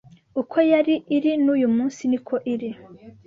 Uko 0.41 0.57
yari 0.71 0.95
iri 1.15 1.31
n’uyu 1.43 1.67
munsi 1.75 2.01
niko 2.11 2.35
iri 2.53 2.69